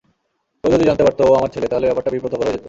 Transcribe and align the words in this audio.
কেউ 0.63 0.71
যদি 0.71 0.83
জানতে 0.85 1.03
পারত 1.03 1.19
ও 1.21 1.31
আমার 1.33 1.51
ছেলে 1.53 1.67
তাহলে 1.67 1.87
ব্যাপারটা 1.87 2.13
বিব্রতকর 2.13 2.45
হয়ে 2.45 2.53
যেত। 2.53 2.59